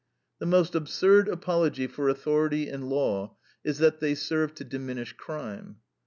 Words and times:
The 0.39 0.47
most 0.47 0.73
absurd 0.73 1.27
apology 1.27 1.85
for 1.85 2.09
authority 2.09 2.67
and 2.69 2.89
law 2.89 3.37
is 3.63 3.77
that 3.77 3.99
they 3.99 4.15
serve 4.15 4.55
to 4.55 4.63
diminish 4.63 5.13
crime. 5.13 5.75